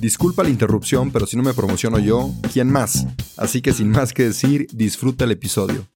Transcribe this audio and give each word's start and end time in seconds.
Disculpa 0.00 0.42
la 0.42 0.48
interrupción, 0.48 1.10
pero 1.10 1.26
si 1.26 1.36
no 1.36 1.42
me 1.42 1.52
promociono 1.52 1.98
yo, 1.98 2.30
¿quién 2.54 2.72
más? 2.72 3.06
Así 3.36 3.60
que 3.60 3.74
sin 3.74 3.90
más 3.90 4.14
que 4.14 4.22
decir, 4.22 4.66
disfruta 4.72 5.24
el 5.24 5.30
episodio. 5.32 5.88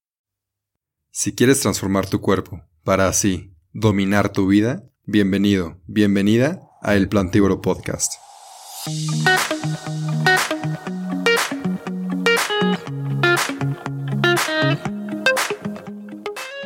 Si 1.09 1.33
quieres 1.33 1.59
transformar 1.61 2.07
tu 2.07 2.21
cuerpo 2.21 2.61
para 2.83 3.07
así 3.07 3.55
dominar 3.73 4.31
tu 4.31 4.45
vida, 4.45 4.83
bienvenido, 5.05 5.81
bienvenida 5.87 6.61
a 6.83 6.93
El 6.93 7.09
Plantívoro 7.09 7.61
Podcast. 7.61 8.13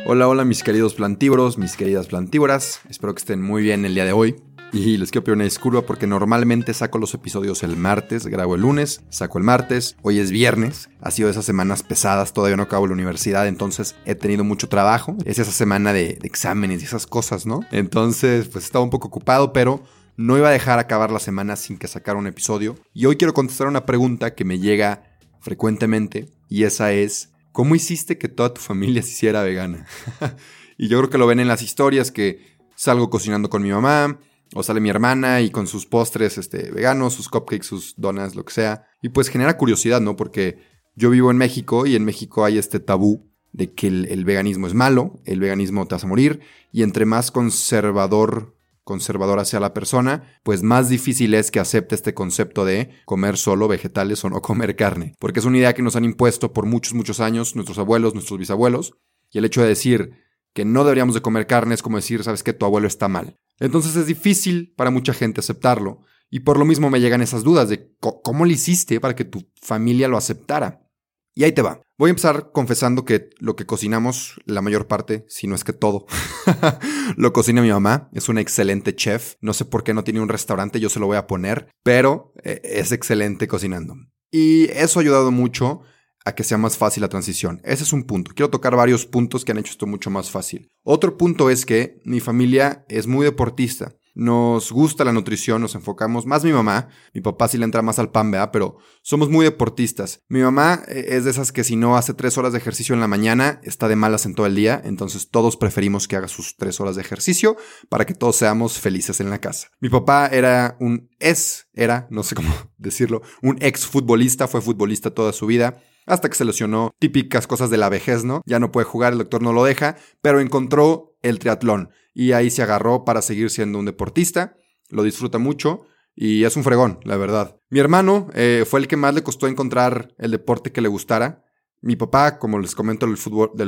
Hola, 0.04 0.28
hola 0.28 0.44
mis 0.44 0.62
queridos 0.62 0.92
plantívoros, 0.92 1.56
mis 1.56 1.76
queridas 1.76 2.08
plantívoras, 2.08 2.80
espero 2.90 3.14
que 3.14 3.20
estén 3.20 3.40
muy 3.40 3.62
bien 3.62 3.86
el 3.86 3.94
día 3.94 4.04
de 4.04 4.12
hoy. 4.12 4.36
Y 4.72 4.98
les 4.98 5.10
quiero 5.10 5.24
pedir 5.24 5.36
una 5.36 5.44
disculpa 5.44 5.82
porque 5.82 6.06
normalmente 6.06 6.74
saco 6.74 6.98
los 6.98 7.14
episodios 7.14 7.62
el 7.64 7.76
martes, 7.76 8.26
grabo 8.26 8.54
el 8.54 8.60
lunes, 8.60 9.02
saco 9.10 9.38
el 9.38 9.44
martes, 9.44 9.96
hoy 10.02 10.20
es 10.20 10.30
viernes, 10.30 10.88
ha 11.00 11.10
sido 11.10 11.28
esas 11.28 11.44
semanas 11.44 11.82
pesadas, 11.82 12.32
todavía 12.32 12.56
no 12.56 12.62
acabo 12.62 12.86
la 12.86 12.92
universidad, 12.92 13.48
entonces 13.48 13.96
he 14.04 14.14
tenido 14.14 14.44
mucho 14.44 14.68
trabajo, 14.68 15.16
es 15.24 15.40
esa 15.40 15.50
semana 15.50 15.92
de, 15.92 16.18
exámenes 16.22 16.82
y 16.82 16.84
esas 16.84 17.08
cosas, 17.08 17.46
¿no? 17.46 17.60
Entonces, 17.72 18.46
pues 18.46 18.64
estaba 18.64 18.84
un 18.84 18.90
poco 18.90 19.08
ocupado, 19.08 19.52
pero 19.52 19.82
no 20.16 20.38
iba 20.38 20.48
a 20.48 20.52
dejar 20.52 20.78
acabar 20.78 21.10
la 21.10 21.18
semana 21.18 21.56
sin 21.56 21.76
que 21.76 21.88
sacara 21.88 22.18
un 22.18 22.28
episodio. 22.28 22.76
Y 22.94 23.06
hoy 23.06 23.16
quiero 23.16 23.34
contestar 23.34 23.66
una 23.66 23.86
pregunta 23.86 24.34
que 24.34 24.44
me 24.44 24.60
llega 24.60 25.02
frecuentemente, 25.40 26.30
y 26.48 26.62
esa 26.62 26.92
es, 26.92 27.30
¿cómo 27.50 27.74
hiciste 27.74 28.18
que 28.18 28.28
toda 28.28 28.54
tu 28.54 28.60
familia 28.60 29.02
se 29.02 29.10
hiciera 29.10 29.42
vegana? 29.42 29.86
y 30.78 30.86
yo 30.88 30.98
creo 30.98 31.10
que 31.10 31.18
lo 31.18 31.26
ven 31.26 31.40
en 31.40 31.48
las 31.48 31.62
historias 31.62 32.12
que 32.12 32.58
salgo 32.76 33.10
cocinando 33.10 33.50
con 33.50 33.62
mi 33.62 33.70
mamá, 33.70 34.18
o 34.54 34.62
sale 34.62 34.80
mi 34.80 34.90
hermana 34.90 35.40
y 35.40 35.50
con 35.50 35.66
sus 35.66 35.86
postres 35.86 36.38
este, 36.38 36.70
veganos, 36.70 37.14
sus 37.14 37.28
cupcakes, 37.28 37.66
sus 37.66 37.94
donas, 37.96 38.34
lo 38.34 38.44
que 38.44 38.52
sea. 38.52 38.86
Y 39.02 39.10
pues 39.10 39.28
genera 39.28 39.56
curiosidad, 39.56 40.00
¿no? 40.00 40.16
Porque 40.16 40.58
yo 40.96 41.10
vivo 41.10 41.30
en 41.30 41.36
México 41.36 41.86
y 41.86 41.96
en 41.96 42.04
México 42.04 42.44
hay 42.44 42.58
este 42.58 42.80
tabú 42.80 43.30
de 43.52 43.72
que 43.72 43.88
el, 43.88 44.24
veganismo 44.24 44.66
es 44.66 44.74
malo, 44.74 45.20
el 45.24 45.40
veganismo 45.40 45.86
te 45.86 45.94
hace 45.94 46.06
morir, 46.06 46.40
y 46.72 46.82
entre 46.82 47.04
más 47.04 47.30
conservador 47.30 48.54
conservadora 48.84 49.44
sea 49.44 49.60
la 49.60 49.74
persona, 49.74 50.40
pues 50.42 50.62
más 50.62 50.88
difícil 50.88 51.34
es 51.34 51.50
que 51.50 51.60
acepte 51.60 51.94
este 51.94 52.12
concepto 52.12 52.64
de 52.64 52.90
comer 53.04 53.36
solo 53.36 53.68
vegetales 53.68 54.24
o 54.24 54.30
no 54.30 54.42
comer 54.42 54.74
carne, 54.76 55.14
porque 55.18 55.40
es 55.40 55.46
una 55.46 55.58
idea 55.58 55.74
que 55.74 55.82
nos 55.82 55.96
han 55.96 56.04
impuesto 56.04 56.52
por 56.52 56.66
muchos, 56.66 56.94
muchos 56.94 57.20
años 57.20 57.54
nuestros 57.54 57.78
abuelos, 57.78 58.14
nuestros 58.14 58.38
bisabuelos, 58.38 58.94
y 59.30 59.38
el 59.38 59.44
hecho 59.44 59.62
de 59.62 59.68
decir 59.68 60.12
que 60.52 60.64
no 60.64 60.82
deberíamos 60.82 61.14
de 61.14 61.22
comer 61.22 61.46
carne 61.46 61.74
es 61.74 61.82
como 61.82 61.98
decir, 61.98 62.24
sabes 62.24 62.42
que 62.42 62.52
tu 62.52 62.66
abuelo 62.66 62.88
está 62.88 63.06
mal. 63.06 63.36
Entonces 63.60 63.94
es 63.94 64.06
difícil 64.06 64.74
para 64.76 64.90
mucha 64.90 65.12
gente 65.12 65.40
aceptarlo. 65.40 66.02
Y 66.30 66.40
por 66.40 66.58
lo 66.58 66.64
mismo 66.64 66.90
me 66.90 67.00
llegan 67.00 67.22
esas 67.22 67.42
dudas 67.42 67.68
de 67.68 67.94
cómo 68.00 68.44
le 68.44 68.54
hiciste 68.54 69.00
para 69.00 69.14
que 69.14 69.24
tu 69.24 69.50
familia 69.60 70.08
lo 70.08 70.16
aceptara. 70.16 70.86
Y 71.34 71.44
ahí 71.44 71.52
te 71.52 71.62
va. 71.62 71.80
Voy 71.96 72.08
a 72.08 72.10
empezar 72.10 72.50
confesando 72.52 73.04
que 73.04 73.30
lo 73.38 73.56
que 73.56 73.66
cocinamos, 73.66 74.40
la 74.46 74.62
mayor 74.62 74.86
parte, 74.86 75.24
si 75.28 75.46
no 75.46 75.54
es 75.54 75.64
que 75.64 75.72
todo, 75.72 76.06
lo 77.16 77.32
cocina 77.32 77.62
mi 77.62 77.70
mamá. 77.70 78.08
Es 78.12 78.28
una 78.28 78.40
excelente 78.40 78.94
chef. 78.94 79.34
No 79.40 79.52
sé 79.52 79.64
por 79.64 79.84
qué 79.84 79.94
no 79.94 80.04
tiene 80.04 80.20
un 80.20 80.28
restaurante, 80.28 80.80
yo 80.80 80.88
se 80.88 81.00
lo 81.00 81.06
voy 81.06 81.16
a 81.16 81.26
poner, 81.26 81.68
pero 81.82 82.32
eh, 82.42 82.60
es 82.64 82.92
excelente 82.92 83.48
cocinando. 83.48 83.94
Y 84.30 84.64
eso 84.70 84.98
ha 84.98 85.02
ayudado 85.02 85.30
mucho 85.30 85.82
a 86.24 86.34
que 86.34 86.44
sea 86.44 86.58
más 86.58 86.76
fácil 86.76 87.02
la 87.02 87.08
transición. 87.08 87.60
Ese 87.64 87.84
es 87.84 87.92
un 87.92 88.04
punto. 88.04 88.32
Quiero 88.34 88.50
tocar 88.50 88.76
varios 88.76 89.06
puntos 89.06 89.44
que 89.44 89.52
han 89.52 89.58
hecho 89.58 89.72
esto 89.72 89.86
mucho 89.86 90.10
más 90.10 90.30
fácil. 90.30 90.70
Otro 90.82 91.16
punto 91.16 91.50
es 91.50 91.64
que 91.64 92.00
mi 92.04 92.20
familia 92.20 92.84
es 92.88 93.06
muy 93.06 93.24
deportista. 93.24 93.94
Nos 94.14 94.72
gusta 94.72 95.04
la 95.04 95.12
nutrición, 95.12 95.62
nos 95.62 95.76
enfocamos 95.76 96.26
más 96.26 96.42
mi 96.42 96.52
mamá, 96.52 96.88
mi 97.14 97.20
papá 97.20 97.46
sí 97.46 97.58
le 97.58 97.64
entra 97.64 97.80
más 97.80 98.00
al 98.00 98.10
pan, 98.10 98.30
¿verdad? 98.30 98.50
Pero 98.52 98.76
somos 99.02 99.30
muy 99.30 99.44
deportistas. 99.44 100.20
Mi 100.28 100.40
mamá 100.40 100.82
eh, 100.88 101.06
es 101.10 101.24
de 101.24 101.30
esas 101.30 101.52
que 101.52 101.62
si 101.62 101.76
no 101.76 101.96
hace 101.96 102.12
tres 102.12 102.36
horas 102.36 102.52
de 102.52 102.58
ejercicio 102.58 102.92
en 102.92 103.00
la 103.00 103.06
mañana, 103.06 103.60
está 103.62 103.86
de 103.86 103.94
malas 103.94 104.26
en 104.26 104.34
todo 104.34 104.46
el 104.46 104.56
día, 104.56 104.82
entonces 104.84 105.30
todos 105.30 105.56
preferimos 105.56 106.08
que 106.08 106.16
haga 106.16 106.26
sus 106.26 106.56
tres 106.56 106.80
horas 106.80 106.96
de 106.96 107.02
ejercicio 107.02 107.56
para 107.88 108.04
que 108.04 108.14
todos 108.14 108.34
seamos 108.34 108.78
felices 108.78 109.20
en 109.20 109.30
la 109.30 109.38
casa. 109.38 109.68
Mi 109.78 109.88
papá 109.88 110.26
era 110.26 110.76
un, 110.80 111.08
es, 111.20 111.68
era, 111.72 112.08
no 112.10 112.24
sé 112.24 112.34
cómo 112.34 112.52
decirlo, 112.78 113.22
un 113.42 113.58
ex 113.60 113.86
futbolista, 113.86 114.48
fue 114.48 114.60
futbolista 114.60 115.12
toda 115.12 115.32
su 115.32 115.46
vida 115.46 115.80
hasta 116.06 116.28
que 116.28 116.36
se 116.36 116.44
lesionó. 116.44 116.92
Típicas 116.98 117.46
cosas 117.46 117.70
de 117.70 117.76
la 117.76 117.88
vejez, 117.88 118.24
¿no? 118.24 118.42
Ya 118.46 118.58
no 118.58 118.72
puede 118.72 118.84
jugar, 118.86 119.12
el 119.12 119.18
doctor 119.18 119.42
no 119.42 119.52
lo 119.52 119.64
deja, 119.64 119.96
pero 120.20 120.40
encontró 120.40 121.16
el 121.22 121.38
triatlón 121.38 121.90
y 122.14 122.32
ahí 122.32 122.50
se 122.50 122.62
agarró 122.62 123.04
para 123.04 123.22
seguir 123.22 123.50
siendo 123.50 123.78
un 123.78 123.84
deportista. 123.84 124.56
Lo 124.88 125.02
disfruta 125.02 125.38
mucho 125.38 125.86
y 126.14 126.44
es 126.44 126.56
un 126.56 126.64
fregón, 126.64 127.00
la 127.04 127.16
verdad. 127.16 127.56
Mi 127.70 127.80
hermano 127.80 128.28
eh, 128.34 128.64
fue 128.68 128.80
el 128.80 128.88
que 128.88 128.96
más 128.96 129.14
le 129.14 129.22
costó 129.22 129.46
encontrar 129.46 130.14
el 130.18 130.30
deporte 130.30 130.72
que 130.72 130.80
le 130.80 130.88
gustara. 130.88 131.44
Mi 131.82 131.96
papá, 131.96 132.38
como 132.38 132.58
les 132.58 132.74
comento 132.74 133.06
del 133.06 133.16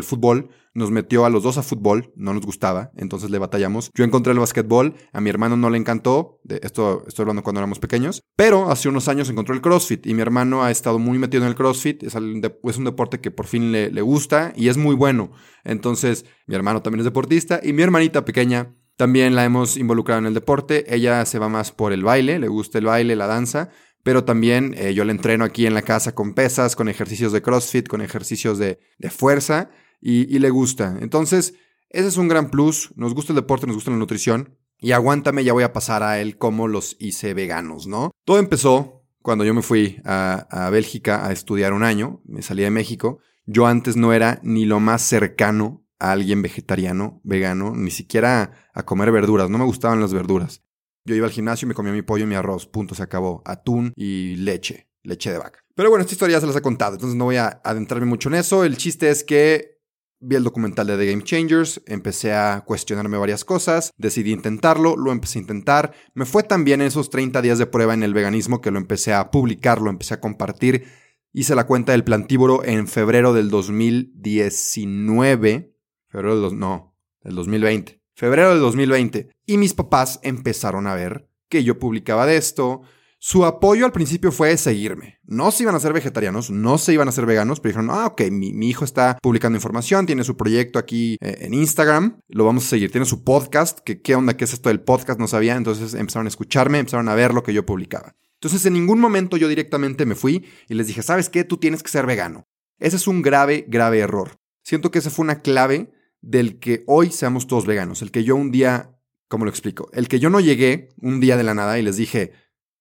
fútbol, 0.04 0.50
nos 0.74 0.90
metió 0.90 1.24
a 1.24 1.30
los 1.30 1.42
dos 1.42 1.58
a 1.58 1.62
fútbol, 1.62 2.12
no 2.14 2.34
nos 2.34 2.44
gustaba, 2.44 2.92
entonces 2.96 3.30
le 3.30 3.38
batallamos. 3.38 3.90
Yo 3.94 4.04
encontré 4.04 4.32
el 4.32 4.38
básquetbol, 4.38 4.94
a 5.12 5.20
mi 5.20 5.30
hermano 5.30 5.56
no 5.56 5.70
le 5.70 5.78
encantó, 5.78 6.40
de 6.44 6.60
esto 6.62 7.04
estoy 7.06 7.22
hablando 7.24 7.42
cuando 7.42 7.60
éramos 7.60 7.78
pequeños, 7.78 8.22
pero 8.36 8.70
hace 8.70 8.88
unos 8.88 9.08
años 9.08 9.30
encontró 9.30 9.54
el 9.54 9.60
CrossFit 9.60 10.06
y 10.06 10.14
mi 10.14 10.22
hermano 10.22 10.62
ha 10.62 10.70
estado 10.70 10.98
muy 10.98 11.18
metido 11.18 11.42
en 11.42 11.48
el 11.48 11.54
CrossFit, 11.54 12.02
es, 12.02 12.14
un 12.14 12.84
deporte 12.84 13.20
que 13.20 13.30
por 13.30 13.46
fin 13.46 13.72
le, 13.72 13.90
le 13.90 14.02
gusta 14.02 14.52
y 14.56 14.68
es 14.68 14.76
muy 14.76 14.94
bueno. 14.94 15.32
Entonces, 15.64 16.26
mi 16.46 16.54
hermano 16.54 16.82
también 16.82 17.00
es 17.00 17.04
deportista 17.04 17.60
y 17.62 17.72
mi 17.72 17.82
hermanita 17.82 18.24
pequeña 18.24 18.74
también 18.96 19.34
la 19.34 19.44
hemos 19.44 19.76
involucrado 19.76 20.20
en 20.20 20.26
el 20.26 20.34
deporte. 20.34 20.94
Ella 20.94 21.24
se 21.24 21.38
va 21.38 21.48
más 21.48 21.72
por 21.72 21.92
el 21.92 22.04
baile, 22.04 22.38
le 22.38 22.48
gusta 22.48 22.78
el 22.78 22.84
baile, 22.84 23.16
la 23.16 23.26
danza 23.26 23.70
pero 24.02 24.24
también 24.24 24.74
eh, 24.76 24.94
yo 24.94 25.04
le 25.04 25.12
entreno 25.12 25.44
aquí 25.44 25.66
en 25.66 25.74
la 25.74 25.82
casa 25.82 26.14
con 26.14 26.34
pesas, 26.34 26.76
con 26.76 26.88
ejercicios 26.88 27.32
de 27.32 27.42
CrossFit, 27.42 27.88
con 27.88 28.00
ejercicios 28.00 28.58
de, 28.58 28.78
fuerza 29.10 29.70
y, 30.00 30.38
le 30.38 30.50
gusta. 30.50 30.98
Entonces, 31.00 31.54
ese 31.90 32.08
es 32.08 32.16
un 32.16 32.28
gran 32.28 32.50
plus. 32.50 32.92
Nos 32.96 33.14
gusta 33.14 33.32
el 33.32 33.36
deporte, 33.36 33.66
nos 33.66 33.76
gusta 33.76 33.90
la 33.90 33.96
nutrición. 33.96 34.58
Y 34.78 34.92
aguántame, 34.92 35.44
ya 35.44 35.52
voy 35.52 35.62
a 35.62 35.72
pasar 35.72 36.02
a 36.02 36.20
él 36.20 36.36
cómo 36.36 36.66
los 36.66 36.96
hice 36.98 37.34
veganos, 37.34 37.86
¿no? 37.86 38.10
Todo 38.24 38.40
empezó 38.40 39.04
cuando 39.20 39.44
yo 39.44 39.54
me 39.54 39.62
fui 39.62 40.00
a, 40.04 40.46
a 40.50 40.70
Bélgica 40.70 41.24
a 41.24 41.30
estudiar 41.30 41.72
un 41.72 41.84
año, 41.84 42.20
me 42.24 42.42
salí 42.42 42.64
de 42.64 42.70
México. 42.70 43.20
Yo 43.46 43.66
antes 43.66 43.96
no 43.96 44.12
era 44.12 44.40
ni 44.42 44.64
lo 44.64 44.80
más 44.80 45.02
cercano 45.02 45.86
a 46.00 46.10
alguien 46.10 46.42
vegetariano, 46.42 47.20
vegano, 47.22 47.74
ni 47.76 47.92
siquiera 47.92 48.68
a 48.74 48.82
comer 48.82 49.12
verduras, 49.12 49.48
no 49.50 49.58
me 49.58 49.64
gustaban 49.64 50.00
las 50.00 50.12
verduras. 50.12 50.64
Yo 51.04 51.14
iba 51.14 51.26
al 51.26 51.32
gimnasio 51.32 51.66
me 51.66 51.74
comía 51.74 51.92
mi 51.92 52.02
pollo 52.02 52.24
y 52.24 52.28
mi 52.28 52.34
arroz. 52.34 52.66
Punto, 52.66 52.94
se 52.94 53.02
acabó. 53.02 53.42
Atún 53.44 53.92
y 53.96 54.36
leche. 54.36 54.88
Leche 55.02 55.32
de 55.32 55.38
vaca. 55.38 55.58
Pero 55.74 55.90
bueno, 55.90 56.02
esta 56.02 56.14
historia 56.14 56.36
ya 56.36 56.40
se 56.40 56.46
las 56.46 56.54
he 56.54 56.60
contado, 56.60 56.94
entonces 56.94 57.16
no 57.16 57.24
voy 57.24 57.34
a 57.36 57.60
adentrarme 57.64 58.06
mucho 58.06 58.28
en 58.28 58.36
eso. 58.36 58.62
El 58.62 58.76
chiste 58.76 59.10
es 59.10 59.24
que 59.24 59.80
vi 60.20 60.36
el 60.36 60.44
documental 60.44 60.86
de 60.86 60.96
The 60.96 61.10
Game 61.10 61.24
Changers, 61.24 61.82
empecé 61.86 62.34
a 62.34 62.62
cuestionarme 62.64 63.18
varias 63.18 63.44
cosas, 63.44 63.90
decidí 63.96 64.30
intentarlo, 64.32 64.96
lo 64.96 65.10
empecé 65.10 65.38
a 65.38 65.42
intentar. 65.42 65.92
Me 66.14 66.26
fue 66.26 66.44
tan 66.44 66.62
bien 66.64 66.80
esos 66.82 67.10
30 67.10 67.42
días 67.42 67.58
de 67.58 67.66
prueba 67.66 67.94
en 67.94 68.04
el 68.04 68.14
veganismo 68.14 68.60
que 68.60 68.70
lo 68.70 68.78
empecé 68.78 69.12
a 69.12 69.30
publicar, 69.30 69.80
lo 69.80 69.90
empecé 69.90 70.14
a 70.14 70.20
compartir. 70.20 70.84
Hice 71.32 71.56
la 71.56 71.66
cuenta 71.66 71.90
del 71.92 72.04
plantívoro 72.04 72.62
en 72.64 72.86
febrero 72.86 73.32
del 73.32 73.50
2019. 73.50 75.74
Febrero 76.08 76.40
del... 76.40 76.58
No, 76.58 76.96
del 77.22 77.34
2020 77.34 78.01
febrero 78.14 78.54
de 78.54 78.60
2020, 78.60 79.30
y 79.46 79.58
mis 79.58 79.74
papás 79.74 80.20
empezaron 80.22 80.86
a 80.86 80.94
ver 80.94 81.28
que 81.48 81.64
yo 81.64 81.78
publicaba 81.78 82.26
de 82.26 82.36
esto, 82.36 82.82
Su 83.24 83.44
apoyo 83.44 83.86
al 83.86 83.92
principio 83.92 84.32
fue 84.32 84.56
seguirme. 84.56 85.20
No 85.22 85.52
se 85.52 85.62
iban 85.62 85.76
a 85.76 85.78
ser 85.78 85.92
vegetarianos, 85.92 86.50
no 86.50 86.76
se 86.76 86.92
iban 86.92 87.06
a 87.06 87.12
ser 87.12 87.24
veganos, 87.24 87.60
pero 87.60 87.70
dijeron, 87.70 87.96
ah, 87.96 88.06
ok, 88.06 88.22
mi, 88.32 88.68
hijo 88.68 88.84
está 88.84 89.16
publicando 89.22 89.56
información, 89.56 90.06
tiene 90.06 90.24
su 90.24 90.36
proyecto 90.36 90.80
aquí 90.80 91.18
eh, 91.20 91.36
en 91.42 91.54
Instagram, 91.54 92.18
lo 92.26 92.44
vamos 92.44 92.64
a 92.64 92.68
seguir, 92.70 92.90
tiene 92.90 93.04
su 93.04 93.22
podcast, 93.22 93.78
que 93.78 94.02
qué 94.02 94.16
onda, 94.16 94.36
qué 94.36 94.42
es 94.42 94.54
esto 94.54 94.70
del 94.70 94.80
podcast, 94.80 95.20
no 95.20 95.28
sabía, 95.28 95.54
entonces 95.54 95.94
empezaron 95.94 96.26
a 96.26 96.30
escucharme, 96.30 96.80
empezaron 96.80 97.08
a 97.08 97.14
ver 97.14 97.32
lo 97.32 97.44
que 97.44 97.54
yo 97.54 97.64
publicaba. 97.64 98.16
Entonces 98.42 98.66
en 98.66 98.72
ningún 98.72 98.98
momento 98.98 99.36
yo 99.36 99.46
directamente 99.46 100.04
me 100.04 100.16
fui 100.16 100.44
y 100.68 100.74
les 100.74 100.88
dije, 100.88 101.02
¿sabes 101.02 101.28
qué? 101.28 101.44
Tú 101.44 101.58
tienes 101.58 101.84
que 101.84 101.90
ser 101.90 102.06
vegano. 102.06 102.48
Ese 102.80 102.96
es 102.96 103.06
un 103.06 103.22
grave, 103.22 103.66
grave 103.68 104.00
error. 104.00 104.40
Siento 104.64 104.90
que 104.90 104.98
esa 104.98 105.10
fue 105.10 105.22
una 105.22 105.42
clave 105.42 105.92
del 106.22 106.58
que 106.58 106.84
hoy 106.86 107.10
seamos 107.10 107.46
todos 107.46 107.66
veganos, 107.66 108.00
el 108.00 108.10
que 108.10 108.24
yo 108.24 108.36
un 108.36 108.50
día, 108.50 108.96
¿cómo 109.28 109.44
lo 109.44 109.50
explico? 109.50 109.90
El 109.92 110.08
que 110.08 110.20
yo 110.20 110.30
no 110.30 110.40
llegué 110.40 110.88
un 111.00 111.20
día 111.20 111.36
de 111.36 111.42
la 111.42 111.54
nada 111.54 111.78
y 111.78 111.82
les 111.82 111.96
dije, 111.96 112.32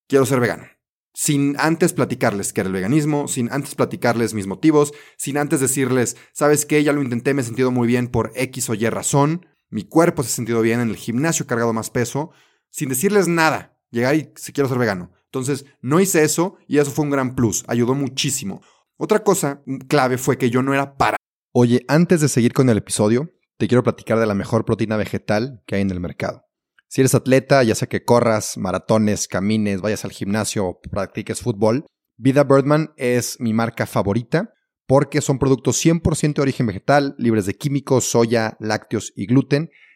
quiero 0.07 0.25
ser 0.25 0.39
vegano. 0.39 0.65
Sin 1.13 1.55
antes 1.59 1.91
platicarles 1.91 2.53
qué 2.53 2.61
era 2.61 2.69
el 2.69 2.73
veganismo, 2.73 3.27
sin 3.27 3.51
antes 3.51 3.75
platicarles 3.75 4.33
mis 4.33 4.47
motivos, 4.47 4.93
sin 5.17 5.37
antes 5.37 5.59
decirles, 5.59 6.15
¿sabes 6.31 6.65
qué? 6.65 6.83
Ya 6.83 6.93
lo 6.93 7.01
intenté, 7.01 7.33
me 7.33 7.41
he 7.41 7.45
sentido 7.45 7.71
muy 7.71 7.87
bien 7.87 8.07
por 8.07 8.31
X 8.35 8.69
o 8.69 8.75
Y 8.75 8.87
razón, 8.87 9.45
mi 9.69 9.83
cuerpo 9.83 10.23
se 10.23 10.29
ha 10.29 10.35
sentido 10.35 10.61
bien 10.61 10.79
en 10.79 10.89
el 10.89 10.95
gimnasio, 10.95 11.43
he 11.43 11.47
cargado 11.47 11.73
más 11.73 11.89
peso, 11.89 12.31
sin 12.69 12.89
decirles 12.89 13.27
nada, 13.27 13.77
llegar 13.89 14.15
y 14.15 14.31
si 14.35 14.53
quiero 14.53 14.69
ser 14.69 14.77
vegano. 14.77 15.11
Entonces, 15.25 15.65
no 15.81 15.99
hice 15.99 16.23
eso 16.23 16.57
y 16.67 16.77
eso 16.77 16.91
fue 16.91 17.05
un 17.05 17.11
gran 17.11 17.35
plus, 17.35 17.63
ayudó 17.67 17.95
muchísimo. 17.95 18.61
Otra 18.97 19.23
cosa 19.23 19.63
clave 19.87 20.17
fue 20.17 20.37
que 20.37 20.49
yo 20.49 20.61
no 20.61 20.73
era 20.73 20.95
para. 20.97 21.17
Oye, 21.53 21.83
antes 21.89 22.21
de 22.21 22.29
seguir 22.29 22.53
con 22.53 22.69
el 22.69 22.77
episodio, 22.77 23.29
te 23.57 23.67
quiero 23.67 23.83
platicar 23.83 24.17
de 24.17 24.25
la 24.25 24.33
mejor 24.33 24.63
proteína 24.63 24.95
vegetal 24.95 25.61
que 25.67 25.75
hay 25.75 25.81
en 25.81 25.91
el 25.91 25.99
mercado. 25.99 26.45
Si 26.87 27.01
eres 27.01 27.13
atleta, 27.13 27.61
ya 27.63 27.75
sea 27.75 27.89
que 27.89 28.05
corras, 28.05 28.57
maratones, 28.57 29.27
camines, 29.27 29.81
vayas 29.81 30.05
al 30.05 30.11
gimnasio 30.11 30.65
o 30.65 30.79
practiques 30.79 31.41
fútbol, 31.41 31.85
Vida 32.15 32.45
Birdman 32.45 32.93
es 32.95 33.35
mi 33.41 33.51
marca 33.51 33.85
favorita 33.85 34.53
porque 34.87 35.19
son 35.19 35.39
productos 35.39 35.83
100% 35.85 36.35
de 36.35 36.41
origen 36.41 36.67
vegetal, 36.67 37.15
libres 37.17 37.45
de 37.45 37.57
químicos, 37.57 38.05
soya, 38.05 38.55
lácteos 38.61 39.11
y 39.17 39.25
gluten, 39.25 39.71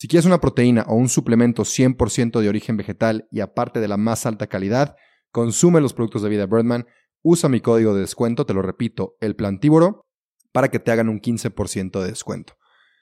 Si 0.00 0.08
quieres 0.08 0.24
una 0.24 0.40
proteína 0.40 0.86
o 0.88 0.94
un 0.94 1.10
suplemento 1.10 1.64
100% 1.64 2.40
de 2.40 2.48
origen 2.48 2.78
vegetal 2.78 3.28
y 3.30 3.40
aparte 3.40 3.80
de 3.80 3.88
la 3.88 3.98
más 3.98 4.24
alta 4.24 4.46
calidad, 4.46 4.96
consume 5.30 5.82
los 5.82 5.92
productos 5.92 6.22
de 6.22 6.30
Vida 6.30 6.46
Birdman, 6.46 6.86
usa 7.20 7.50
mi 7.50 7.60
código 7.60 7.94
de 7.94 8.00
descuento, 8.00 8.46
te 8.46 8.54
lo 8.54 8.62
repito, 8.62 9.18
El 9.20 9.36
Plantívoro, 9.36 10.06
para 10.52 10.68
que 10.68 10.78
te 10.78 10.90
hagan 10.90 11.10
un 11.10 11.20
15% 11.20 12.00
de 12.00 12.08
descuento. 12.08 12.56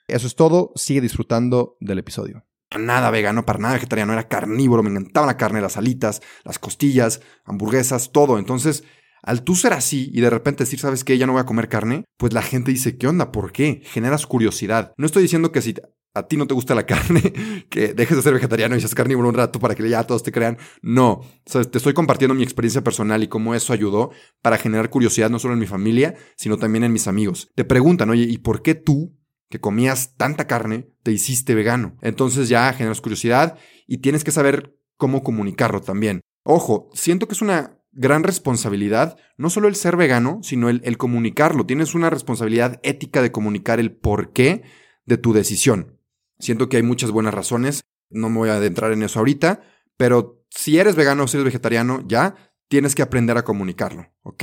Eso 0.09 0.27
es 0.27 0.35
todo, 0.35 0.73
sigue 0.75 1.01
disfrutando 1.01 1.77
del 1.79 2.01
episodio 2.01 2.45
nada 2.77 3.11
vegano, 3.11 3.47
para 3.47 3.59
nada 3.59 3.75
vegetariano, 3.75 4.13
era 4.13 4.29
carnívoro, 4.29 4.83
me 4.83 4.91
encantaba 4.91 5.27
la 5.27 5.39
carne, 5.39 5.63
las 5.63 5.79
alitas, 5.79 6.21
las 6.45 6.59
costillas, 6.59 7.23
hamburguesas, 7.47 8.13
todo. 8.13 8.39
Entonces, 8.39 8.85
al 9.23 9.43
tú 9.43 9.55
ser 9.55 9.73
así 9.73 10.11
y 10.13 10.21
de 10.21 10.31
repente 10.31 10.65
decir, 10.65 10.79
¿sabes 10.79 11.03
qué? 11.03 11.17
Ya 11.17 11.27
no 11.27 11.33
voy 11.33 11.41
a 11.41 11.47
comer 11.47 11.69
carne, 11.69 12.05
pues 12.19 12.35
la 12.35 12.43
gente 12.43 12.71
dice, 12.71 12.99
¿qué 12.99 13.07
onda? 13.07 13.33
¿Por 13.33 13.53
qué? 13.53 13.81
Generas 13.85 14.27
curiosidad. 14.27 14.93
No 14.97 15.07
estoy 15.07 15.23
diciendo 15.23 15.51
que 15.51 15.63
si 15.63 15.75
a 16.19 16.27
ti 16.29 16.37
no 16.37 16.47
te 16.47 16.55
gusta 16.55 16.75
la 16.75 16.87
carne, 16.87 17.67
que 17.71 17.95
dejes 17.95 18.17
de 18.17 18.23
ser 18.23 18.35
vegetariano 18.35 18.77
y 18.77 18.81
seas 18.81 18.95
carnívoro 18.95 19.29
un 19.29 19.35
rato 19.35 19.59
para 19.59 19.75
que 19.75 19.89
ya 19.89 20.05
todos 20.05 20.23
te 20.23 20.33
crean. 20.33 20.59
No, 20.83 21.23
te 21.45 21.79
estoy 21.79 21.95
compartiendo 21.95 22.35
mi 22.35 22.43
experiencia 22.43 22.83
personal 22.83 23.23
y 23.23 23.29
cómo 23.29 23.55
eso 23.55 23.73
ayudó 23.73 24.11
para 24.43 24.59
generar 24.59 24.91
curiosidad 24.91 25.31
no 25.31 25.39
solo 25.39 25.55
en 25.55 25.61
mi 25.61 25.67
familia, 25.67 26.15
sino 26.37 26.57
también 26.57 26.85
en 26.85 26.93
mis 26.93 27.09
amigos. 27.09 27.49
Te 27.55 27.65
preguntan, 27.65 28.11
oye, 28.11 28.25
¿y 28.25 28.39
por 28.39 28.63
qué 28.63 28.75
tú 28.75 29.19
que 29.49 29.61
comías 29.61 30.15
tanta 30.17 30.47
carne, 30.47 30.89
te 31.03 31.13
hiciste 31.13 31.55
vegano. 31.55 31.97
Entonces 32.03 32.49
ya 32.49 32.73
generas 32.73 33.01
curiosidad 33.01 33.59
y 33.87 33.99
tienes 33.99 34.25
que 34.25 34.31
saber 34.31 34.77
cómo 34.97 35.23
comunicarlo 35.23 35.81
también. 35.81 36.21
Ojo, 36.45 36.91
siento 36.93 37.27
que 37.27 37.35
es 37.35 37.43
una 37.43 37.79
gran 37.93 38.23
responsabilidad, 38.23 39.17
no 39.37 39.51
solo 39.51 39.69
el 39.69 39.75
ser 39.75 39.97
vegano, 39.97 40.41
sino 40.43 40.69
el, 40.69 40.83
el 40.85 40.99
comunicarlo. 40.99 41.67
Tienes 41.67 41.95
una 41.95 42.11
responsabilidad 42.11 42.79
ética 42.83 43.23
de 43.23 43.33
comunicar 43.33 43.81
el 43.81 43.93
porqué 43.93 44.63
de 45.05 45.17
tu 45.17 45.33
decisión. 45.33 45.98
Siento 46.39 46.69
que 46.69 46.77
hay 46.77 46.83
muchas 46.83 47.11
buenas 47.11 47.35
razones, 47.35 47.83
no 48.11 48.29
me 48.31 48.39
voy 48.39 48.49
a 48.51 48.55
adentrar 48.57 48.93
en 48.93 49.03
eso 49.03 49.19
ahorita, 49.19 49.61
pero 49.97 50.45
si 50.51 50.79
eres 50.79 50.97
vegano 50.97 51.25
o 51.25 51.29
si 51.29 51.37
eres 51.37 51.45
vegetariano, 51.45 52.03
ya 52.07 52.35
tienes 52.69 52.95
que 52.95 53.03
aprender 53.03 53.37
a 53.37 53.45
comunicarlo, 53.45 54.13
¿ok? 54.23 54.43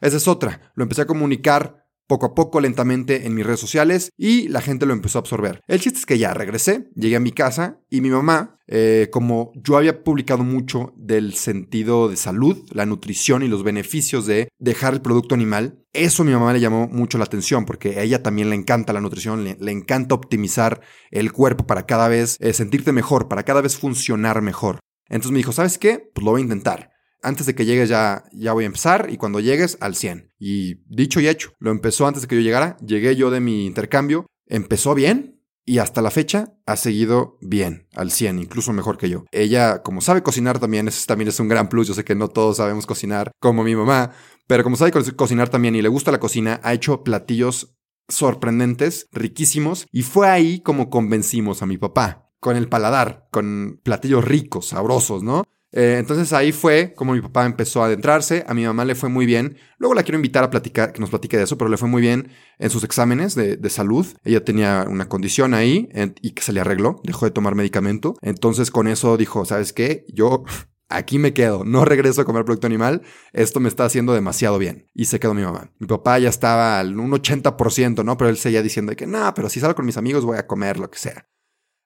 Esa 0.00 0.16
es 0.16 0.28
otra. 0.28 0.72
Lo 0.74 0.82
empecé 0.82 1.02
a 1.02 1.06
comunicar 1.06 1.85
poco 2.06 2.26
a 2.26 2.34
poco, 2.34 2.60
lentamente 2.60 3.26
en 3.26 3.34
mis 3.34 3.44
redes 3.44 3.60
sociales 3.60 4.10
y 4.16 4.48
la 4.48 4.60
gente 4.60 4.86
lo 4.86 4.92
empezó 4.92 5.18
a 5.18 5.20
absorber. 5.20 5.60
El 5.66 5.80
chiste 5.80 5.98
es 5.98 6.06
que 6.06 6.18
ya 6.18 6.34
regresé, 6.34 6.88
llegué 6.94 7.16
a 7.16 7.20
mi 7.20 7.32
casa 7.32 7.80
y 7.90 8.00
mi 8.00 8.10
mamá, 8.10 8.58
eh, 8.66 9.08
como 9.12 9.52
yo 9.54 9.76
había 9.76 10.02
publicado 10.02 10.44
mucho 10.44 10.92
del 10.96 11.34
sentido 11.34 12.08
de 12.08 12.16
salud, 12.16 12.58
la 12.72 12.86
nutrición 12.86 13.42
y 13.42 13.48
los 13.48 13.64
beneficios 13.64 14.26
de 14.26 14.48
dejar 14.58 14.94
el 14.94 15.02
producto 15.02 15.34
animal, 15.34 15.82
eso 15.92 16.22
a 16.22 16.26
mi 16.26 16.32
mamá 16.32 16.52
le 16.52 16.60
llamó 16.60 16.88
mucho 16.88 17.18
la 17.18 17.24
atención 17.24 17.64
porque 17.64 17.98
a 17.98 18.02
ella 18.02 18.22
también 18.22 18.50
le 18.50 18.56
encanta 18.56 18.92
la 18.92 19.00
nutrición, 19.00 19.44
le, 19.44 19.72
encanta 19.72 20.14
optimizar 20.14 20.80
el 21.10 21.32
cuerpo 21.32 21.66
para 21.66 21.86
cada 21.86 22.08
vez 22.08 22.36
eh, 22.40 22.52
sentirte 22.52 22.92
mejor, 22.92 23.28
para 23.28 23.44
cada 23.44 23.60
vez 23.60 23.76
funcionar 23.76 24.42
mejor. 24.42 24.80
Entonces 25.08 25.32
me 25.32 25.38
dijo, 25.38 25.52
¿sabes 25.52 25.78
qué? 25.78 26.10
Pues 26.12 26.24
lo 26.24 26.32
voy 26.32 26.40
a 26.40 26.44
intentar 26.44 26.95
antes 27.22 27.46
de 27.46 27.54
que 27.54 27.64
llegues 27.64 27.88
ya, 27.88 28.24
ya 28.32 28.52
voy 28.52 28.64
a 28.64 28.66
empezar 28.66 29.08
y 29.10 29.16
cuando 29.16 29.40
llegues 29.40 29.78
al 29.80 29.94
100. 29.94 30.32
Y 30.38 30.76
dicho 30.86 31.20
y 31.20 31.28
hecho, 31.28 31.52
lo 31.58 31.70
empezó 31.70 32.06
antes 32.06 32.22
de 32.22 32.28
que 32.28 32.36
yo 32.36 32.42
llegara, 32.42 32.76
llegué 32.78 33.16
yo 33.16 33.30
de 33.30 33.40
mi 33.40 33.66
intercambio, 33.66 34.26
empezó 34.46 34.94
bien 34.94 35.36
y 35.64 35.78
hasta 35.78 36.00
la 36.00 36.12
fecha 36.12 36.54
ha 36.64 36.76
seguido 36.76 37.38
bien, 37.40 37.88
al 37.94 38.12
100, 38.12 38.38
incluso 38.38 38.72
mejor 38.72 38.96
que 38.96 39.08
yo. 39.08 39.24
Ella, 39.32 39.82
como 39.82 40.00
sabe 40.00 40.22
cocinar 40.22 40.60
también, 40.60 40.86
eso 40.86 41.04
también 41.06 41.28
es 41.28 41.40
un 41.40 41.48
gran 41.48 41.68
plus, 41.68 41.88
yo 41.88 41.94
sé 41.94 42.04
que 42.04 42.14
no 42.14 42.28
todos 42.28 42.58
sabemos 42.58 42.86
cocinar 42.86 43.32
como 43.40 43.64
mi 43.64 43.74
mamá, 43.74 44.12
pero 44.46 44.62
como 44.62 44.76
sabe 44.76 44.92
cocinar 44.92 45.48
también 45.48 45.74
y 45.74 45.82
le 45.82 45.88
gusta 45.88 46.12
la 46.12 46.20
cocina, 46.20 46.60
ha 46.62 46.72
hecho 46.72 47.02
platillos 47.02 47.76
sorprendentes, 48.08 49.08
riquísimos, 49.10 49.88
y 49.90 50.02
fue 50.02 50.28
ahí 50.28 50.60
como 50.60 50.88
convencimos 50.88 51.62
a 51.62 51.66
mi 51.66 51.78
papá, 51.78 52.30
con 52.38 52.56
el 52.56 52.68
paladar, 52.68 53.26
con 53.32 53.80
platillos 53.82 54.24
ricos, 54.24 54.68
sabrosos, 54.68 55.24
¿no? 55.24 55.42
Eh, 55.76 55.98
entonces 55.98 56.32
ahí 56.32 56.52
fue 56.52 56.94
como 56.96 57.12
mi 57.12 57.20
papá 57.20 57.44
empezó 57.44 57.82
a 57.82 57.86
adentrarse. 57.86 58.44
A 58.48 58.54
mi 58.54 58.64
mamá 58.64 58.86
le 58.86 58.94
fue 58.94 59.10
muy 59.10 59.26
bien. 59.26 59.58
Luego 59.76 59.92
la 59.92 60.04
quiero 60.04 60.16
invitar 60.16 60.42
a 60.42 60.48
platicar, 60.48 60.94
que 60.94 61.00
nos 61.00 61.10
platique 61.10 61.36
de 61.36 61.42
eso, 61.42 61.58
pero 61.58 61.68
le 61.68 61.76
fue 61.76 61.86
muy 61.86 62.00
bien 62.00 62.30
en 62.58 62.70
sus 62.70 62.82
exámenes 62.82 63.34
de, 63.34 63.68
salud. 63.68 64.06
Ella 64.24 64.42
tenía 64.42 64.86
una 64.88 65.10
condición 65.10 65.52
ahí 65.52 65.90
y 66.22 66.30
que 66.30 66.40
se 66.40 66.54
le 66.54 66.60
arregló. 66.60 67.02
Dejó 67.04 67.26
de 67.26 67.30
tomar 67.30 67.54
medicamento. 67.54 68.16
Entonces 68.22 68.70
con 68.70 68.88
eso 68.88 69.18
dijo, 69.18 69.44
¿sabes 69.44 69.74
qué? 69.74 70.06
Yo 70.14 70.44
aquí 70.88 71.18
me 71.18 71.34
quedo, 71.34 71.62
no 71.66 71.84
regreso 71.84 72.22
a 72.22 72.24
comer 72.24 72.46
producto 72.46 72.66
animal, 72.66 73.02
esto 73.34 73.60
me 73.60 73.68
está 73.68 73.84
haciendo 73.84 74.14
demasiado 74.14 74.58
bien. 74.58 74.86
Y 74.94 75.04
se 75.04 75.20
quedó 75.20 75.34
mi 75.34 75.42
mamá. 75.42 75.72
Mi 75.78 75.86
papá 75.86 76.18
ya 76.18 76.30
estaba 76.30 76.80
al 76.80 76.98
un 76.98 77.10
80%, 77.10 78.02
¿no? 78.02 78.16
Pero 78.16 78.30
él 78.30 78.38
seguía 78.38 78.62
diciendo 78.62 78.96
que 78.96 79.06
no, 79.06 79.34
pero 79.34 79.50
si 79.50 79.60
salgo 79.60 79.74
con 79.74 79.84
mis 79.84 79.98
amigos 79.98 80.24
voy 80.24 80.38
a 80.38 80.46
comer 80.46 80.78
lo 80.78 80.88
que 80.90 80.98
sea. 80.98 81.28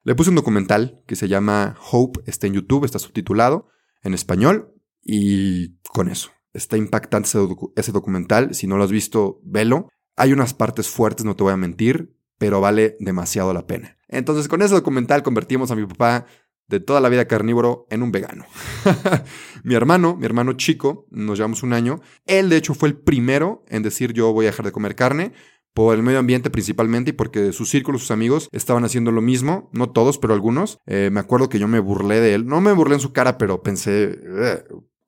Le 0.03 0.15
puse 0.15 0.29
un 0.29 0.37
documental 0.37 1.03
que 1.07 1.17
se 1.17 1.27
llama 1.27 1.75
Hope, 1.91 2.21
está 2.25 2.47
en 2.47 2.53
YouTube, 2.53 2.85
está 2.85 2.97
subtitulado 2.97 3.67
en 4.03 4.13
español 4.13 4.73
y 5.03 5.77
con 5.93 6.09
eso. 6.09 6.31
Está 6.53 6.77
impactante 6.77 7.29
ese, 7.75 7.91
documental. 7.91 8.53
Si 8.53 8.67
no 8.67 8.77
lo 8.77 8.83
has 8.83 8.91
visto, 8.91 9.39
velo. 9.43 9.89
Hay 10.17 10.33
unas 10.33 10.53
partes 10.53 10.89
fuertes, 10.89 11.25
no 11.25 11.35
te 11.35 11.43
voy 11.43 11.53
a 11.53 11.57
mentir, 11.57 12.15
pero 12.37 12.59
vale 12.59 12.97
demasiado 12.99 13.53
la 13.53 13.65
pena. 13.65 13.97
Entonces, 14.07 14.47
con 14.47 14.61
ese 14.61 14.73
documental 14.73 15.23
convertimos 15.23 15.71
a 15.71 15.75
mi 15.75 15.85
papá 15.85 16.25
de 16.67 16.79
toda 16.79 17.01
la 17.01 17.09
vida 17.09 17.27
carnívoro 17.27 17.87
en 17.89 18.03
un 18.03 18.11
vegano. 18.11 18.45
mi 19.63 19.75
hermano, 19.75 20.15
mi 20.15 20.25
hermano 20.25 20.53
chico, 20.53 21.05
nos 21.09 21.37
llevamos 21.37 21.63
un 21.63 21.73
año. 21.73 22.01
Él, 22.25 22.49
de 22.49 22.57
hecho, 22.57 22.73
fue 22.73 22.89
el 22.89 22.97
primero 22.97 23.63
en 23.67 23.83
decir 23.83 24.13
yo 24.13 24.33
voy 24.33 24.45
a 24.45 24.49
dejar 24.49 24.65
de 24.65 24.71
comer 24.71 24.95
carne 24.95 25.33
por 25.73 25.95
el 25.95 26.03
medio 26.03 26.19
ambiente 26.19 26.49
principalmente 26.49 27.11
y 27.11 27.13
porque 27.13 27.53
sus 27.53 27.69
círculos, 27.69 28.01
sus 28.01 28.11
amigos 28.11 28.49
estaban 28.51 28.83
haciendo 28.83 29.11
lo 29.11 29.21
mismo, 29.21 29.69
no 29.73 29.89
todos, 29.89 30.17
pero 30.17 30.33
algunos. 30.33 30.79
Eh, 30.85 31.09
me 31.11 31.19
acuerdo 31.19 31.49
que 31.49 31.59
yo 31.59 31.67
me 31.67 31.79
burlé 31.79 32.19
de 32.19 32.33
él, 32.33 32.45
no 32.45 32.61
me 32.61 32.73
burlé 32.73 32.95
en 32.95 33.01
su 33.01 33.13
cara, 33.13 33.37
pero 33.37 33.61
pensé, 33.61 34.19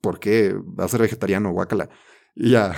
¿por 0.00 0.18
qué 0.18 0.54
va 0.54 0.84
a 0.84 0.88
ser 0.88 1.00
vegetariano, 1.00 1.52
guácala? 1.52 1.88
Y 2.34 2.50
ya, 2.50 2.74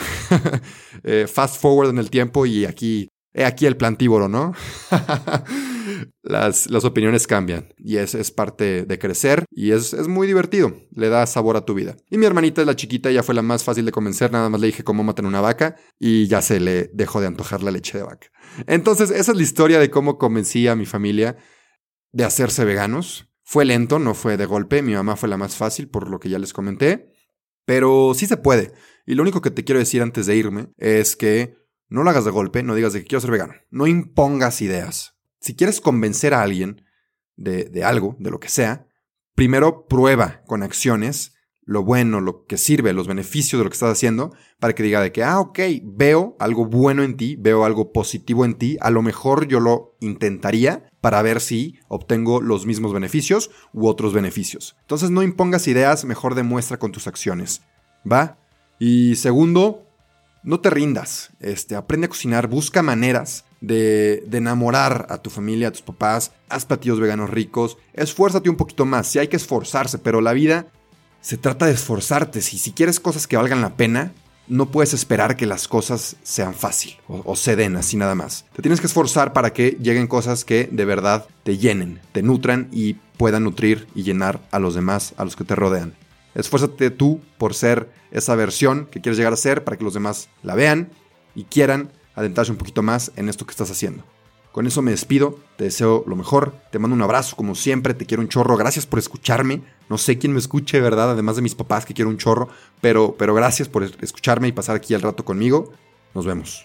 eh, 1.05 1.27
fast 1.27 1.61
forward 1.61 1.91
en 1.91 1.99
el 1.99 2.11
tiempo 2.11 2.47
y 2.47 2.65
aquí, 2.65 3.09
he 3.33 3.45
aquí 3.45 3.67
el 3.67 3.77
plantívoro, 3.77 4.29
¿no? 4.29 4.53
las, 6.23 6.69
las 6.71 6.85
opiniones 6.85 7.27
cambian 7.27 7.73
y 7.77 7.97
es, 7.97 8.15
es 8.15 8.31
parte 8.31 8.85
de 8.85 8.99
crecer 8.99 9.45
y 9.51 9.73
es, 9.73 9.93
es 9.93 10.09
muy 10.09 10.27
divertido, 10.27 10.77
le 10.91 11.09
da 11.09 11.27
sabor 11.27 11.57
a 11.57 11.65
tu 11.65 11.75
vida. 11.75 11.97
Y 12.11 12.19
mi 12.19 12.27
hermanita 12.27 12.61
es 12.61 12.67
la 12.67 12.77
chiquita, 12.77 13.11
ella 13.11 13.23
fue 13.23 13.35
la 13.35 13.43
más 13.43 13.65
fácil 13.65 13.85
de 13.85 13.93
convencer, 13.93 14.33
nada 14.33 14.49
más 14.49 14.61
le 14.61 14.69
dije 14.69 14.85
cómo 14.85 15.05
matan 15.05 15.27
una 15.27 15.41
vaca 15.41 15.77
y 15.99 16.27
ya 16.27 16.43
se 16.43 16.61
le 16.61 16.91
dejó 16.95 17.21
de 17.21 17.27
antojar 17.27 17.63
la 17.63 17.71
leche 17.71 17.99
de 17.99 18.05
vaca. 18.05 18.29
Entonces, 18.67 19.11
esa 19.11 19.33
es 19.33 19.37
la 19.37 19.43
historia 19.43 19.79
de 19.79 19.91
cómo 19.91 20.19
convencí 20.19 20.69
a 20.69 20.77
mi 20.77 20.87
familia 20.87 21.37
de 22.13 22.25
hacerse 22.25 22.65
veganos. 22.65 23.29
Fue 23.43 23.65
lento, 23.65 23.99
no 23.99 24.15
fue 24.15 24.37
de 24.37 24.47
golpe, 24.47 24.83
mi 24.83 24.95
mamá 24.95 25.17
fue 25.17 25.29
la 25.29 25.37
más 25.37 25.57
fácil 25.57 25.89
por 25.89 26.11
lo 26.11 26.19
que 26.19 26.29
ya 26.29 26.39
les 26.39 26.53
comenté, 26.53 27.13
pero 27.65 28.13
sí 28.15 28.27
se 28.27 28.37
puede. 28.37 28.73
Y 29.07 29.15
lo 29.15 29.23
único 29.23 29.41
que 29.41 29.51
te 29.51 29.65
quiero 29.65 29.79
decir 29.79 30.03
antes 30.03 30.27
de 30.27 30.37
irme 30.37 30.69
es 30.79 31.15
que 31.15 31.55
no 31.89 32.03
lo 32.03 32.11
hagas 32.11 32.25
de 32.25 32.33
golpe, 32.33 32.63
no 32.63 32.75
digas 32.75 32.93
de 32.93 33.01
que 33.01 33.07
quiero 33.07 33.21
ser 33.21 33.31
vegano. 33.31 33.55
No 33.71 33.87
impongas 33.87 34.61
ideas. 34.63 35.16
Si 35.41 35.55
quieres 35.55 35.81
convencer 35.81 36.35
a 36.35 36.43
alguien 36.43 36.83
de, 37.37 37.83
algo, 37.85 38.17
de 38.19 38.31
lo 38.31 38.41
que 38.41 38.49
sea, 38.49 38.87
primero 39.35 39.87
prueba 39.87 40.43
con 40.47 40.63
acciones 40.63 41.37
lo 41.67 41.83
bueno, 41.83 42.21
lo 42.21 42.47
que 42.47 42.59
sirve, 42.59 42.93
los 42.93 43.09
beneficios 43.09 43.59
de 43.59 43.65
lo 43.65 43.71
que 43.71 43.75
estás 43.75 43.91
haciendo, 43.91 44.33
para 44.61 44.73
que 44.73 44.85
diga 44.85 45.01
de 45.03 45.11
que, 45.11 45.25
ah, 45.25 45.41
ok, 45.41 45.59
veo 45.83 46.37
algo 46.39 46.67
bueno 46.67 47.03
en 47.03 47.17
ti, 47.17 47.35
veo 47.35 47.65
algo 47.65 47.93
positivo 47.93 48.45
en 48.45 48.55
ti, 48.55 48.77
a 48.81 48.91
lo 48.91 49.03
mejor 49.03 49.49
yo 49.49 49.59
lo 49.59 49.97
intentaría 50.01 50.89
para 51.01 51.21
ver 51.23 51.41
si 51.41 51.75
obtengo 51.89 52.41
los 52.41 52.67
mismos 52.67 52.93
beneficios 52.93 53.51
u 53.73 53.89
otros 53.89 54.15
beneficios. 54.15 54.77
Entonces 54.83 55.11
no 55.11 55.25
impongas 55.25 55.67
ideas, 55.67 56.05
mejor 56.05 56.37
demuestra 56.37 56.79
con 56.79 56.93
tus 56.93 57.09
acciones. 57.09 57.63
¿Va? 58.11 58.39
Y 58.79 59.17
segundo, 59.17 59.86
no 60.47 60.61
te 60.61 60.71
rindas. 60.71 61.33
Este, 61.41 61.75
aprende 61.75 62.07
a 62.07 62.09
cocinar, 62.09 62.47
busca 62.47 62.81
maneras 62.81 63.45
de, 63.61 64.23
de, 64.27 64.39
enamorar 64.39 65.07
a 65.11 65.19
tu 65.19 65.29
familia, 65.29 65.69
a 65.69 65.73
tus 65.73 65.83
papás, 65.83 66.33
haz 66.49 66.65
platillos 66.65 67.01
veganos 67.01 67.29
ricos, 67.29 67.77
esfuérzate 67.93 68.49
un 68.49 68.57
poquito 68.57 68.87
más, 68.87 69.09
si 69.09 69.19
hay 69.19 69.29
que 69.29 69.37
esforzarse, 69.37 69.99
pero 69.99 70.21
la 70.21 70.33
vida 70.33 70.69
se 71.21 71.37
trata 71.37 71.67
de 71.67 71.73
esforzarte, 71.73 72.41
si, 72.41 72.59
si 72.59 72.71
quieres 72.73 73.01
cosas 73.01 73.27
que 73.27 73.37
valgan 73.37 73.61
la 73.61 73.77
pena, 73.77 74.13
no 74.47 74.71
puedes 74.71 74.95
esperar 74.95 75.37
que 75.37 75.47
las 75.47 75.67
cosas 75.67 76.15
sean 76.23 76.55
fácil 76.55 76.97
o, 77.09 77.23
o 77.25 77.35
se 77.35 77.53
así 77.77 77.97
nada 77.97 78.15
más. 78.15 78.45
Te 78.55 78.63
tienes 78.63 78.81
que 78.81 78.87
esforzar 78.87 79.33
para 79.33 79.53
que 79.53 79.77
lleguen 79.81 80.07
cosas 80.07 80.45
que 80.45 80.69
de 80.71 80.85
verdad 80.85 81.27
te 81.43 81.59
llenen, 81.59 82.01
te 82.13 82.23
nutran 82.23 82.69
y 82.71 82.95
puedan 83.17 83.43
nutrir 83.43 83.89
y 83.97 84.05
llenar 84.05 84.41
a 84.53 84.61
los 84.61 84.77
demás, 84.77 85.15
a 85.17 85.25
los 85.25 85.35
que 85.35 85.43
te 85.43 85.57
rodean. 85.57 85.95
Esfuérzate 86.37 86.91
tú 86.91 87.21
por 87.39 87.55
ser 87.55 87.91
esa 88.11 88.35
versión 88.37 88.87
que 88.91 89.01
quieres 89.01 89.17
llegar 89.17 89.33
a 89.33 89.37
ser 89.37 89.65
para 89.65 89.77
que 89.77 89.85
los 89.85 89.95
demás 89.95 90.29
la 90.43 90.55
vean 90.55 90.91
y 91.35 91.45
quieran 91.45 91.91
adentrarse 92.15 92.53
un 92.53 92.59
poquito 92.59 92.83
más 92.83 93.11
en 93.17 93.29
esto 93.29 93.47
que 93.47 93.53
estás 93.53 93.71
haciendo. 93.71 94.05
Con 94.53 94.67
eso 94.67 94.81
me 94.83 94.91
despido, 94.91 95.39
te 95.57 95.65
deseo 95.65 96.05
lo 96.07 96.15
mejor, 96.15 96.55
te 96.71 96.79
mando 96.79 96.95
un 96.95 97.03
abrazo 97.03 97.37
como 97.37 97.55
siempre, 97.55 97.95
te 97.95 98.07
quiero 98.07 98.23
un 98.23 98.29
chorro, 98.29 98.57
gracias 98.57 98.87
por 98.87 98.99
escucharme, 98.99 99.63
no 99.89 99.99
sé 99.99 100.19
quién 100.19 100.33
me 100.33 100.39
escuche, 100.39 100.81
¿verdad? 100.81 101.11
Además 101.11 101.37
de 101.37 101.43
mis 101.43 101.55
papás 101.55 101.85
que 101.85 101.95
quiero 101.95 102.11
un 102.11 102.17
chorro, 102.19 102.49
pero, 102.81 103.17
pero 103.19 103.35
gracias 103.35 103.69
por 103.69 103.83
escucharme 103.83 104.49
y 104.49 104.53
pasar 104.53 104.77
aquí 104.77 104.95
el 104.95 105.03
rato 105.03 105.25
conmigo, 105.25 105.73
nos 106.15 106.25
vemos. 106.25 106.65